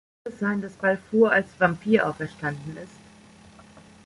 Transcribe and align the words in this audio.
Könnte 0.23 0.33
es 0.35 0.39
sein, 0.39 0.61
dass 0.63 0.73
Balfour 0.73 1.31
als 1.31 1.59
Vampir 1.59 2.09
auferstanden 2.09 2.75
ist? 2.75 2.97